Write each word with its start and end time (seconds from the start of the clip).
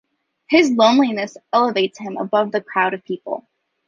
His 0.49 0.71
loneliness 0.71 1.37
elevates 1.53 1.99
him 1.99 2.17
above 2.17 2.51
the 2.51 2.61
crowd 2.61 2.95
of 2.95 3.03
people. 3.03 3.45